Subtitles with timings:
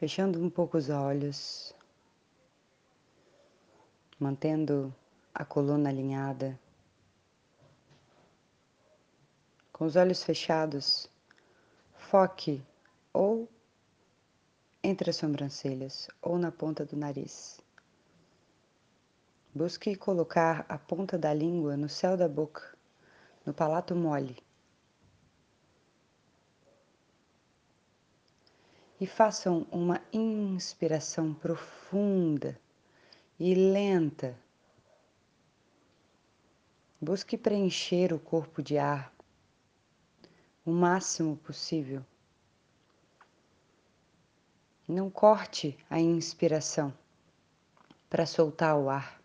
[0.00, 1.74] fechando um pouco os olhos,
[4.18, 4.94] mantendo
[5.34, 6.58] a coluna alinhada.
[9.70, 11.06] Com os olhos fechados,
[11.92, 12.62] foque
[13.12, 13.46] ou
[14.82, 17.60] entre as sobrancelhas ou na ponta do nariz.
[19.54, 22.74] Busque colocar a ponta da língua no céu da boca,
[23.44, 24.38] no palato mole.
[29.00, 32.60] E façam uma inspiração profunda
[33.38, 34.38] e lenta.
[37.00, 39.10] Busque preencher o corpo de ar
[40.66, 42.04] o máximo possível.
[44.86, 46.92] Não corte a inspiração
[48.10, 49.22] para soltar o ar.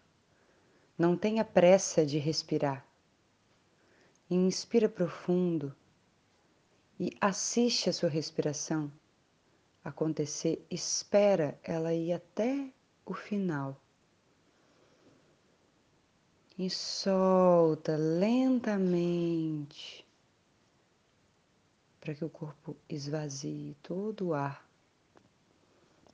[0.98, 2.86] Não tenha pressa de respirar.
[4.30, 5.76] Inspira profundo
[6.98, 8.90] e assiste a sua respiração
[9.86, 12.74] acontecer, espera ela ir até
[13.06, 13.80] o final.
[16.58, 18.94] E solta lentamente
[22.00, 24.66] para que o corpo esvazie todo o ar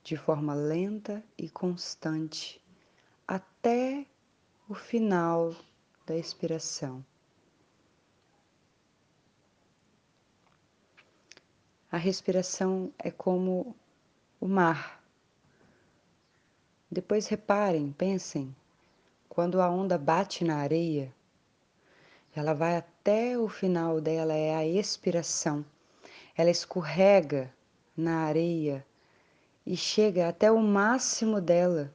[0.02, 2.60] de forma lenta e constante
[3.26, 4.04] até
[4.68, 5.54] o final
[6.04, 7.04] da expiração.
[11.92, 13.76] A respiração é como
[14.40, 15.04] o mar.
[16.90, 18.56] Depois reparem, pensem,
[19.28, 21.14] quando a onda bate na areia,
[22.34, 25.62] ela vai até o final dela, é a expiração.
[26.34, 27.52] Ela escorrega
[27.94, 28.86] na areia
[29.66, 31.94] e chega até o máximo dela,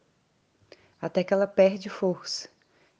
[1.01, 2.47] até que ela perde força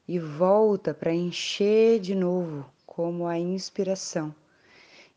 [0.08, 4.34] e volta para encher de novo, como a inspiração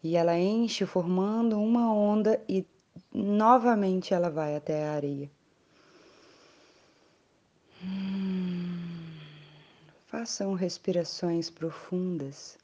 [0.02, 2.64] e ela enche formando uma onda e
[3.12, 5.30] novamente ela vai até a areia.
[7.82, 9.18] Hum,
[10.06, 12.58] façam respirações profundas.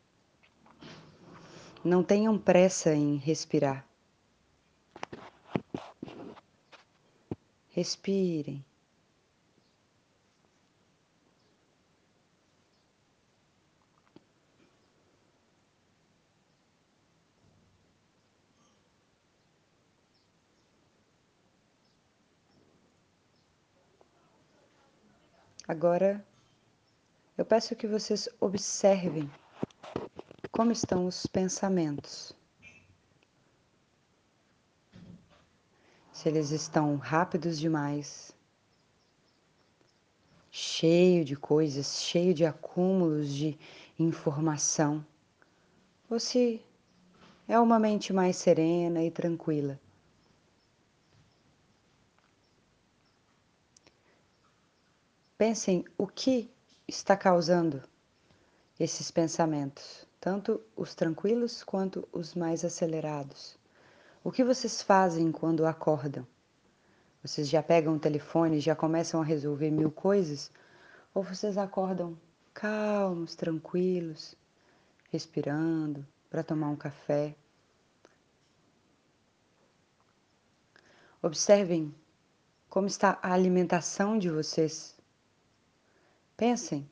[1.85, 3.87] Não tenham pressa em respirar.
[7.71, 8.65] Respirem.
[25.69, 26.25] Agora,
[27.37, 29.29] eu peço que vocês observem
[30.53, 32.33] como estão os pensamentos.
[36.13, 38.31] Se eles estão rápidos demais,
[40.53, 43.59] cheio de coisas, cheio de acúmulos de
[43.99, 45.05] informação,
[46.09, 46.63] ou se
[47.49, 49.81] é uma mente mais serena e tranquila.
[55.39, 56.51] Pensem o que
[56.89, 57.83] está causando
[58.81, 63.59] esses pensamentos, tanto os tranquilos quanto os mais acelerados.
[64.25, 66.27] O que vocês fazem quando acordam?
[67.23, 70.51] Vocês já pegam o telefone já começam a resolver mil coisas?
[71.13, 72.19] Ou vocês acordam
[72.55, 74.35] calmos, tranquilos,
[75.11, 77.37] respirando para tomar um café?
[81.21, 81.95] Observem
[82.71, 84.96] como está a alimentação de vocês
[86.37, 86.87] Pensem: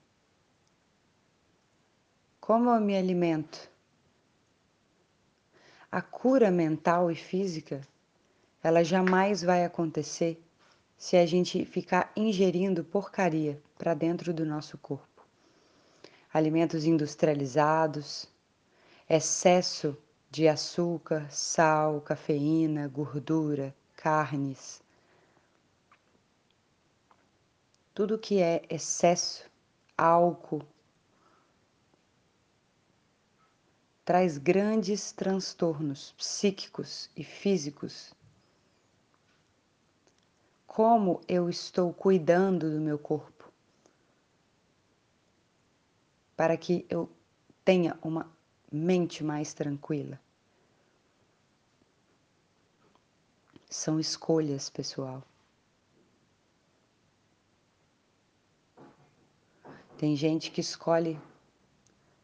[2.40, 3.70] como eu me alimento?
[5.92, 7.86] A cura mental e física,
[8.62, 10.42] ela jamais vai acontecer
[10.96, 15.26] se a gente ficar ingerindo porcaria para dentro do nosso corpo.
[16.32, 18.26] Alimentos industrializados,
[19.08, 19.94] excesso
[20.30, 24.83] de açúcar, sal, cafeína, gordura, carnes,
[27.94, 29.48] tudo que é excesso,
[29.96, 30.66] álcool,
[34.04, 38.12] traz grandes transtornos psíquicos e físicos.
[40.66, 43.48] Como eu estou cuidando do meu corpo
[46.36, 47.08] para que eu
[47.64, 48.28] tenha uma
[48.72, 50.20] mente mais tranquila?
[53.70, 55.22] São escolhas, pessoal.
[60.04, 61.18] Tem gente que escolhe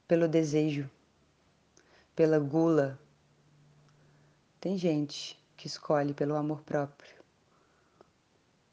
[0.07, 0.87] pelo desejo,
[2.15, 3.01] pela gula.
[4.61, 7.17] Tem gente que escolhe pelo amor próprio.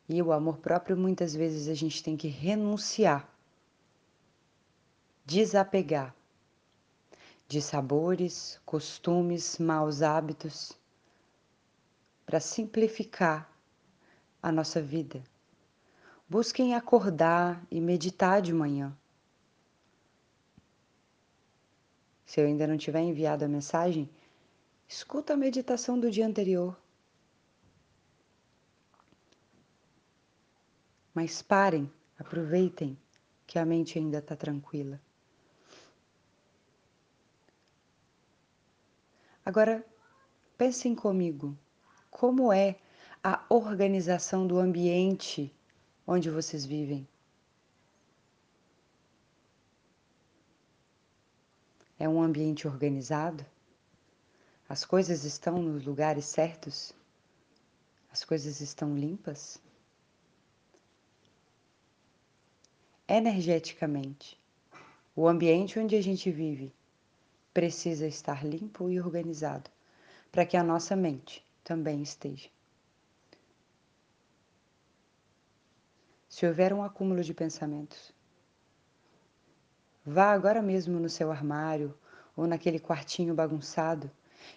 [0.09, 3.33] E o amor próprio muitas vezes a gente tem que renunciar,
[5.23, 6.13] desapegar
[7.47, 10.73] de sabores, costumes, maus hábitos,
[12.25, 13.49] para simplificar
[14.43, 15.23] a nossa vida.
[16.29, 18.93] Busquem acordar e meditar de manhã.
[22.25, 24.09] Se eu ainda não tiver enviado a mensagem,
[24.85, 26.77] escuta a meditação do dia anterior.
[31.13, 31.89] Mas parem,
[32.19, 32.97] aproveitem
[33.47, 35.01] que a mente ainda está tranquila.
[39.45, 39.81] Agora,
[40.57, 41.57] pensem comigo,
[42.11, 42.75] como é
[43.23, 45.55] a organização do ambiente
[46.07, 47.05] onde vocês vivem?
[51.99, 53.45] É um ambiente organizado?
[54.69, 56.93] As coisas estão nos lugares certos?
[58.09, 59.59] As coisas estão limpas?
[63.07, 64.39] Energeticamente,
[65.15, 66.73] o ambiente onde a gente vive
[67.53, 69.69] precisa estar limpo e organizado
[70.31, 72.49] para que a nossa mente também esteja.
[76.37, 78.13] Se houver um acúmulo de pensamentos,
[80.05, 81.97] vá agora mesmo no seu armário
[82.35, 84.11] ou naquele quartinho bagunçado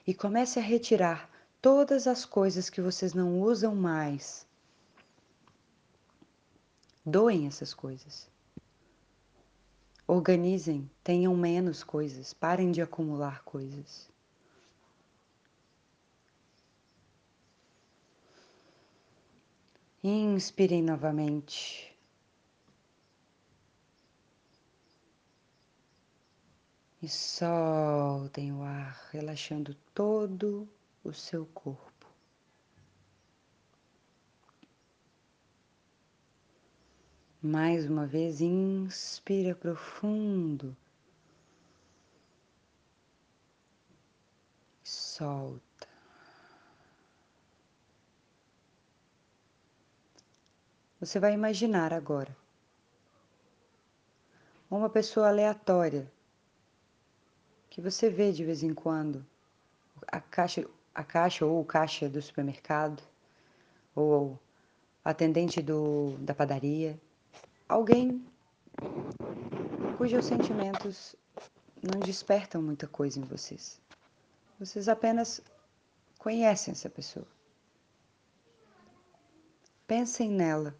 [0.06, 4.46] e comece a retirar todas as coisas que vocês não usam mais.
[7.02, 8.28] Doem essas coisas.
[10.06, 14.10] Organizem, tenham menos coisas, parem de acumular coisas.
[20.02, 21.94] Inspirem novamente.
[27.02, 30.66] E soltem o ar, relaxando todo
[31.04, 32.06] o seu corpo.
[37.42, 40.76] Mais uma vez, inspira profundo.
[44.82, 45.69] Solta.
[51.00, 52.36] Você vai imaginar agora
[54.70, 56.12] uma pessoa aleatória
[57.70, 59.24] que você vê de vez em quando,
[60.06, 63.02] a caixa, a caixa ou o caixa do supermercado,
[63.94, 64.38] ou
[65.02, 67.00] atendente do, da padaria,
[67.66, 68.22] alguém
[69.96, 71.16] cujos sentimentos
[71.82, 73.80] não despertam muita coisa em vocês.
[74.58, 75.40] Vocês apenas
[76.18, 77.26] conhecem essa pessoa.
[79.86, 80.76] Pensem nela.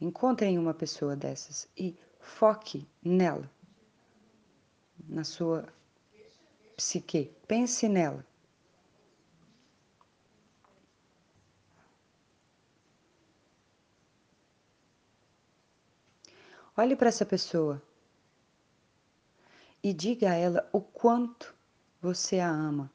[0.00, 3.50] Encontrem uma pessoa dessas e foque nela,
[5.08, 5.66] na sua
[6.76, 7.34] psique.
[7.48, 8.24] Pense nela.
[16.76, 17.82] Olhe para essa pessoa
[19.82, 21.54] e diga a ela o quanto
[22.02, 22.92] você a ama.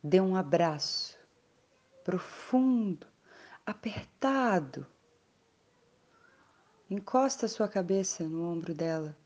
[0.00, 1.15] Dê um abraço
[2.06, 3.04] profundo,
[3.66, 4.86] apertado.
[6.88, 9.16] Encosta sua cabeça no ombro dela.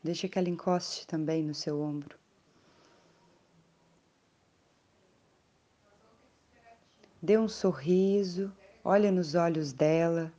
[0.00, 2.16] Deixa que ela encoste também no seu ombro.
[7.20, 10.32] Dê um sorriso Olha nos olhos dela.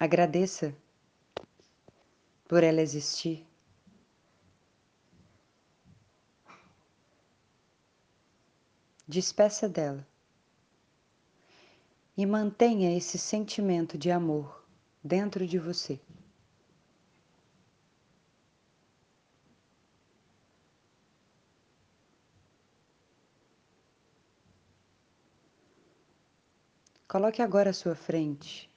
[0.00, 0.74] Agradeça
[2.48, 3.46] por ela existir.
[9.14, 10.04] Despeça dela
[12.16, 14.66] e mantenha esse sentimento de amor
[15.04, 16.00] dentro de você.
[27.06, 28.68] Coloque agora à sua frente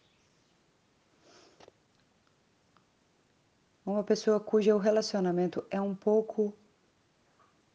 [3.83, 6.55] uma pessoa cujo relacionamento é um pouco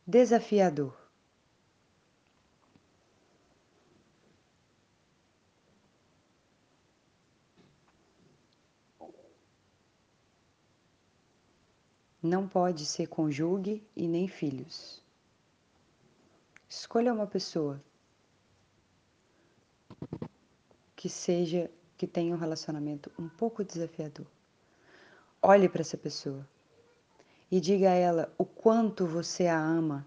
[0.06, 1.01] desafiador.
[12.22, 15.02] Não pode ser conjugue e nem filhos.
[16.68, 17.82] Escolha uma pessoa
[20.94, 24.26] que seja que tenha um relacionamento um pouco desafiador.
[25.42, 26.48] Olhe para essa pessoa
[27.50, 30.06] e diga a ela o quanto você a ama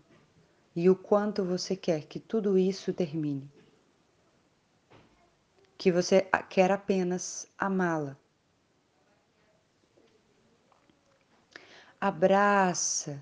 [0.76, 3.50] e o quanto você quer que tudo isso termine.
[5.78, 8.18] Que você quer apenas amá-la.
[12.08, 13.20] Abraça.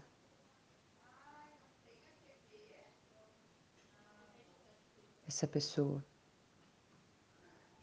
[5.26, 6.04] Essa pessoa.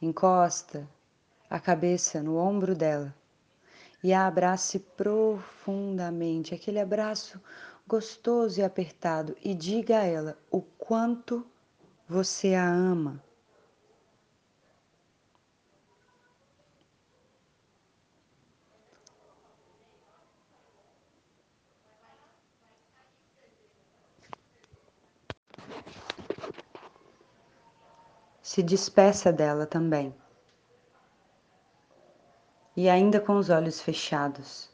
[0.02, 0.86] Encosta
[1.48, 3.16] a cabeça no ombro dela
[4.04, 7.40] e a abrace profundamente, aquele abraço
[7.88, 9.34] gostoso e apertado.
[9.42, 11.46] E diga a ela o quanto
[12.06, 13.24] você a ama.
[28.50, 30.12] Se despeça dela também.
[32.76, 34.68] E ainda com os olhos fechados,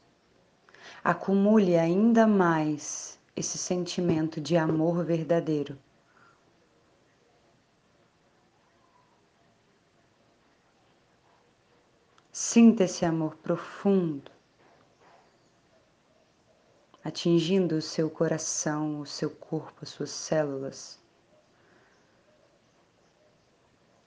[1.03, 5.77] acumule ainda mais esse sentimento de amor verdadeiro.
[12.31, 14.31] Sinta esse amor profundo,
[17.03, 20.99] atingindo o seu coração, o seu corpo, as suas células.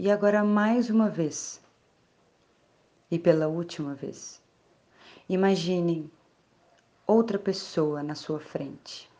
[0.02, 1.60] E agora, mais uma vez,
[3.10, 4.40] e pela última vez,
[5.28, 6.10] imagine
[7.06, 9.10] outra pessoa na sua frente.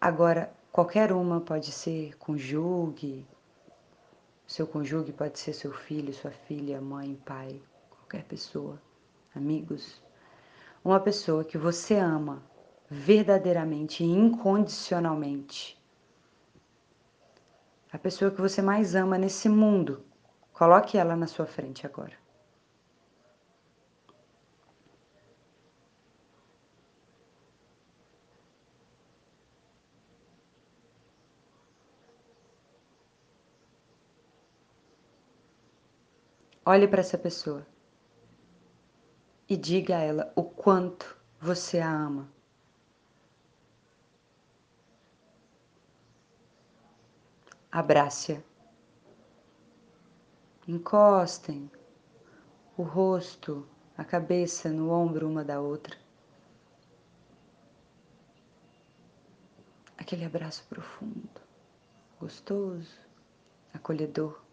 [0.00, 3.24] Agora, qualquer uma pode ser conjugue,
[4.48, 8.82] seu conjugue pode ser seu filho, sua filha, mãe, pai, qualquer pessoa,
[9.32, 10.02] amigos.
[10.84, 12.42] Uma pessoa que você ama
[12.90, 15.77] verdadeiramente e incondicionalmente
[17.92, 20.04] a pessoa que você mais ama nesse mundo.
[20.52, 22.16] Coloque ela na sua frente agora.
[36.64, 37.66] Olhe para essa pessoa
[39.48, 42.28] e diga a ela o quanto você a ama.
[47.70, 48.42] Abrace-a.
[50.66, 51.70] Encostem
[52.76, 55.96] o rosto, a cabeça no ombro uma da outra.
[59.96, 61.28] Aquele abraço profundo,
[62.20, 62.98] gostoso,
[63.74, 64.47] acolhedor.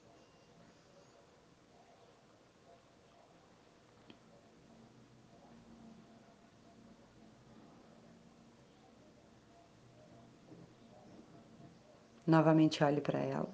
[12.25, 13.49] Novamente olhe para ela.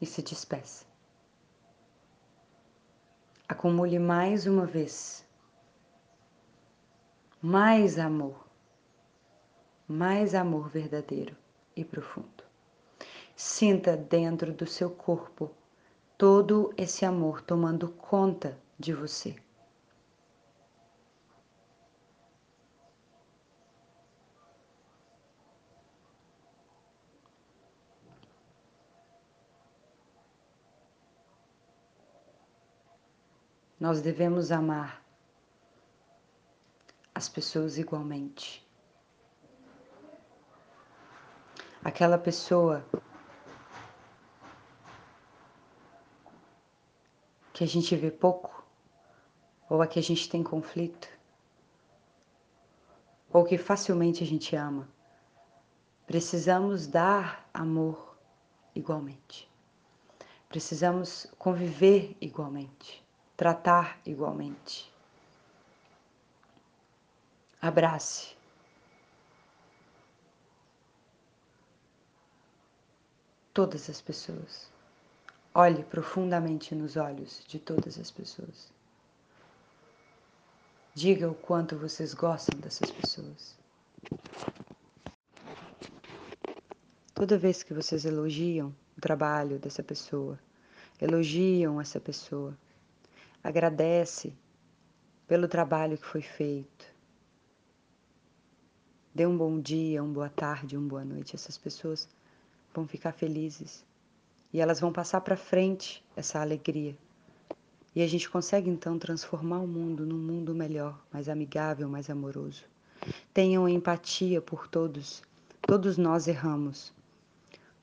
[0.00, 0.86] E se despeça.
[3.48, 5.26] Acumule mais uma vez.
[7.42, 8.46] Mais amor.
[9.86, 11.36] Mais amor verdadeiro
[11.76, 12.44] e profundo.
[13.36, 15.50] Sinta dentro do seu corpo
[16.16, 19.43] todo esse amor tomando conta de você.
[33.84, 35.04] Nós devemos amar
[37.14, 38.66] as pessoas igualmente.
[41.84, 42.82] Aquela pessoa
[47.52, 48.66] que a gente vê pouco,
[49.68, 51.06] ou a que a gente tem conflito,
[53.30, 54.88] ou que facilmente a gente ama,
[56.06, 58.16] precisamos dar amor
[58.74, 59.46] igualmente.
[60.48, 63.03] Precisamos conviver igualmente
[63.36, 64.92] tratar igualmente.
[67.60, 68.36] Abrace.
[73.52, 74.70] Todas as pessoas.
[75.54, 78.72] Olhe profundamente nos olhos de todas as pessoas.
[80.94, 83.56] Diga o quanto vocês gostam dessas pessoas.
[87.14, 90.38] Toda vez que vocês elogiam o trabalho dessa pessoa,
[91.00, 92.56] elogiam essa pessoa,
[93.44, 94.32] Agradece
[95.28, 96.86] pelo trabalho que foi feito.
[99.14, 101.36] Dê um bom dia, uma boa tarde, uma boa noite.
[101.36, 102.08] Essas pessoas
[102.74, 103.84] vão ficar felizes
[104.50, 106.96] e elas vão passar para frente essa alegria.
[107.94, 112.64] E a gente consegue então transformar o mundo num mundo melhor, mais amigável, mais amoroso.
[113.32, 115.22] Tenham empatia por todos.
[115.60, 116.94] Todos nós erramos.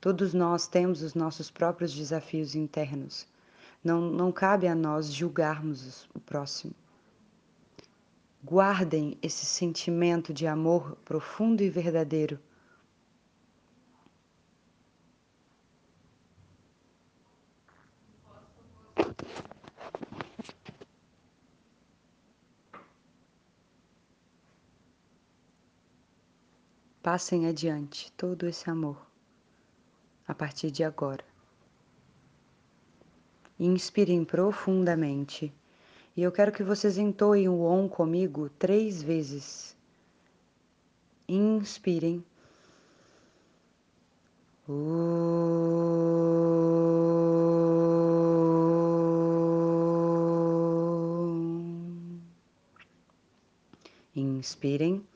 [0.00, 3.26] Todos nós temos os nossos próprios desafios internos.
[3.82, 6.74] Não, não cabe a nós julgarmos o próximo.
[8.44, 12.38] Guardem esse sentimento de amor profundo e verdadeiro.
[27.02, 28.96] Passem adiante todo esse amor
[30.26, 31.31] a partir de agora.
[33.64, 35.54] Inspirem profundamente
[36.16, 39.76] E eu quero que vocês entoem o OM comigo três vezes.
[41.28, 42.24] Inspirem.
[54.16, 55.06] Inspirem.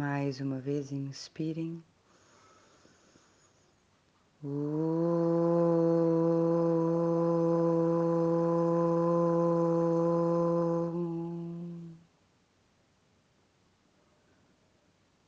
[0.00, 1.84] Mais uma vez, inspirem.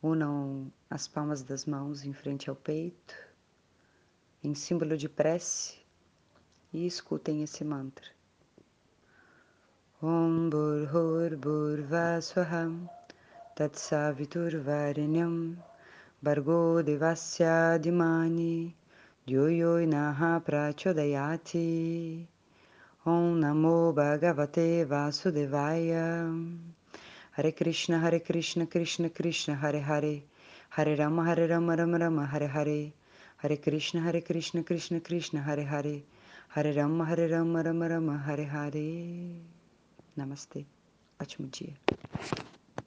[0.02, 3.14] Unam as palmas das mãos em frente ao peito,
[4.42, 5.76] em símbolo de prece,
[6.72, 8.06] e escutem esse mantra.
[10.02, 13.01] Om Burhur Burvaswaham Tatsaviturvarenyam
[13.58, 15.54] तत्सावितुर्वरिण्यं
[16.24, 18.72] भर्गो देवस्यादिमानि,
[19.28, 21.68] यो यो नः प्रचोदयाति।
[23.08, 25.90] ॐ नमो भगवते वासुदेवाय।
[27.36, 30.22] हरे कृष्ण हरे कृष्ण कृष्ण कृष्ण, हरे हरे।
[30.76, 32.92] हरे राम हरे राम राम राम, हरे हरे।
[33.42, 36.02] हरे कृष्ण हरे कृष्ण कृष्ण कृष्ण, हरे हरे।
[36.54, 39.42] हरे राम हरे राम राम राम, हरे हरे।
[40.18, 40.64] नमस्ते।
[41.20, 41.76] अचमुचिए